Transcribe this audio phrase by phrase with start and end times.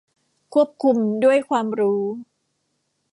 [0.53, 2.01] ควบคุมด้วยความรู้